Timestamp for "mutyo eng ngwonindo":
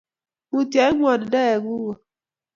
0.51-1.37